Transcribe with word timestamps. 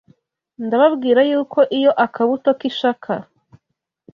ndababwira 0.65 1.19
yuko 1.29 1.59
iyo 1.77 1.91
akabuto 2.05 2.49
k’ishaka 2.59 3.11